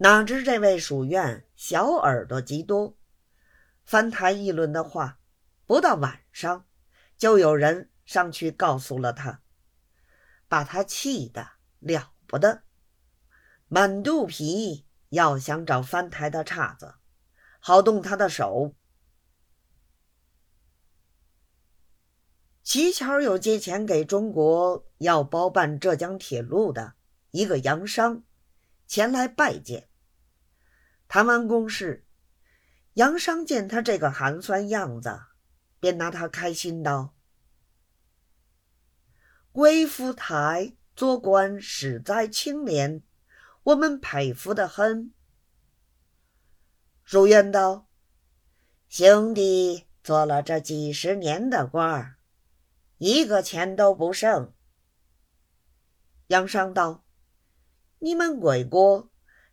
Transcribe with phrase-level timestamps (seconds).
[0.00, 2.96] 哪知这位署院小耳朵极多，
[3.84, 5.18] 翻台议论的话，
[5.66, 6.66] 不到晚上，
[7.16, 9.42] 就有人上去告诉了他，
[10.46, 11.48] 把他气得
[11.80, 12.62] 了不得，
[13.66, 16.94] 满肚皮要想找翻台的岔子，
[17.58, 18.76] 好动他的手。
[22.62, 26.94] 乞巧有借钱给中国要包办浙江铁路的
[27.32, 28.22] 一个洋商
[28.88, 29.90] 前来拜见。
[31.06, 32.06] 谈完公事，
[32.94, 35.20] 杨商见他这个寒酸样子，
[35.78, 37.14] 便拿他开心道
[39.52, 43.02] ：“贵府台做官实在清廉，
[43.62, 45.12] 我们佩服的很。”
[47.04, 47.88] 如愿道
[48.88, 52.16] ：“兄弟做了这几十年的官儿。”
[52.98, 54.52] 一个钱都不剩。
[56.26, 57.04] 杨商道
[58.00, 59.10] ：“你们贵国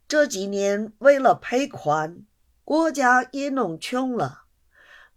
[0.08, 2.26] 这几年为了赔款，
[2.64, 4.44] 国家也弄穷了，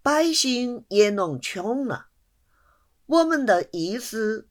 [0.03, 2.09] 百姓也弄穷了。
[3.07, 4.49] 我们的意思，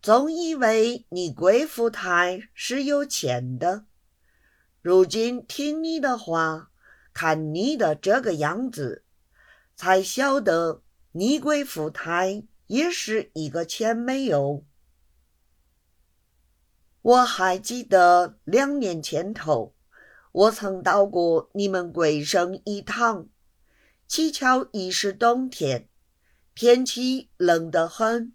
[0.00, 3.86] 总以为你贵府台是有钱的。
[4.82, 6.70] 如今听你的话，
[7.12, 9.04] 看你的这个样子，
[9.74, 14.62] 才晓得你贵府台。”也是一个钱没有。
[17.08, 19.74] 我还记得两年前头，
[20.30, 23.28] 我曾到过你们贵省一趟，
[24.06, 25.88] 乞巧已是冬天，
[26.54, 28.34] 天气冷得很。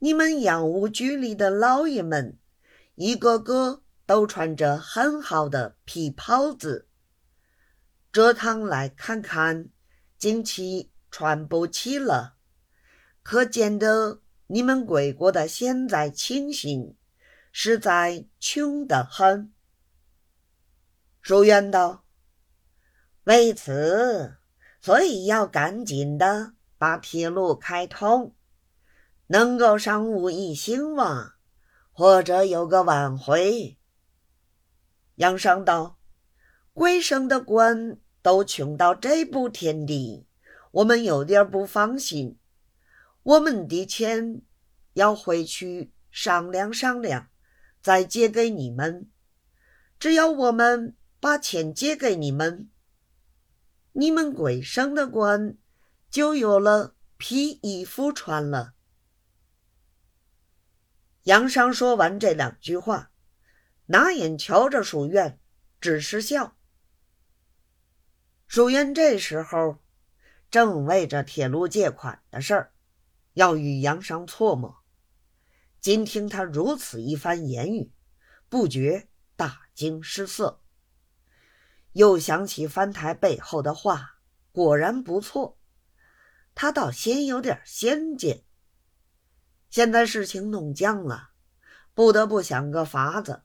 [0.00, 2.36] 你们洋务局里的老爷们，
[2.96, 6.88] 一个个都穿着很好的皮袍子，
[8.10, 9.68] 这趟来看看，
[10.18, 12.34] 竟其穿不起了。
[13.22, 16.96] 可见得你们贵国的现在情形，
[17.52, 19.52] 实在穷得很。
[21.20, 22.04] 书院道
[23.24, 24.38] ：“为此，
[24.80, 28.34] 所以要赶紧的把铁路开通，
[29.28, 31.34] 能够商务一兴旺，
[31.92, 33.78] 或者有个挽回。”
[35.16, 36.00] 杨商道
[36.74, 40.26] ：“贵省的官都穷到这步田地，
[40.72, 42.38] 我们有点不放心。”
[43.24, 44.42] 我们的钱
[44.94, 47.28] 要回去商量商量，
[47.82, 49.10] 再借给你们。
[49.98, 52.70] 只要我们把钱借给你们，
[53.92, 55.58] 你们贵省的官
[56.08, 58.74] 就有了皮衣服穿了。
[61.24, 63.10] 杨商说完这两句话，
[63.86, 65.38] 拿眼瞧着书院，
[65.80, 66.56] 只是笑。
[68.46, 69.78] 书院这时候
[70.50, 72.72] 正为着铁路借款的事儿。
[73.34, 74.81] 要与杨商错磨，
[75.82, 77.92] 今听他如此一番言语，
[78.48, 80.62] 不觉大惊失色。
[81.90, 84.20] 又想起翻台背后的话，
[84.52, 85.58] 果然不错，
[86.54, 88.44] 他倒先有点先见。
[89.70, 91.32] 现在事情弄僵了，
[91.94, 93.42] 不得不想个法子，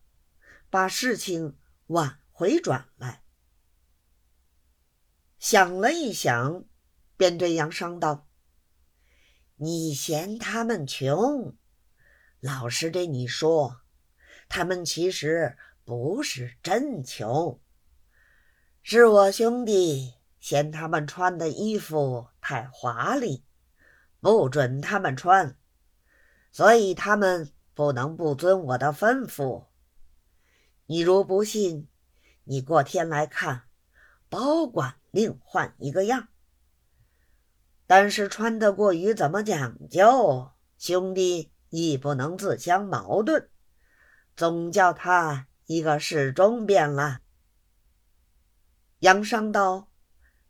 [0.69, 3.23] 把事情挽回转来。
[5.39, 6.65] 想了一想，
[7.17, 8.27] 便对杨商道。
[9.55, 11.57] 你嫌他们穷，
[12.39, 13.81] 老实对你说，
[14.47, 17.59] 他们其实不是真穷，
[18.83, 23.43] 是我兄弟嫌他们穿的衣服太华丽，
[24.19, 25.57] 不准他们穿，
[26.51, 29.65] 所以他们不能不遵我的吩咐。
[30.85, 31.87] 你如不信，
[32.43, 33.63] 你过天来看，
[34.29, 36.27] 保管另换一个样。
[37.85, 43.49] 但是穿得过于怎么讲究，兄弟亦不能自相矛盾，
[44.35, 47.19] 总叫他一个适中便了。
[48.99, 49.89] 杨商道：“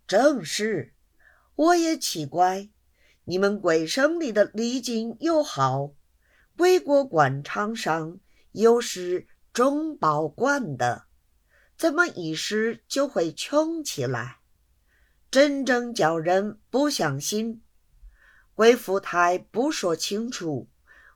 [0.07, 0.93] 正是，
[1.55, 2.69] 我也奇怪，
[3.25, 5.93] 你们贵省里的礼金又好，
[6.55, 8.19] 贵国官场上
[8.51, 11.07] 又是中保官的，
[11.75, 14.37] 怎么一时就会穷起来？”
[15.29, 17.61] 真正叫人不相信，
[18.53, 20.69] 贵府台不说清楚，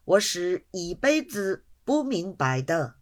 [0.03, 2.95] 我是一辈子不明白的。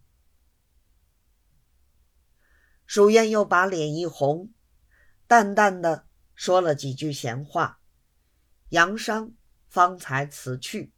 [2.85, 4.51] 舒燕又把脸一红，
[5.25, 7.79] 淡淡的说了几句闲话，
[8.69, 9.33] 杨商
[9.69, 10.91] 方才辞去。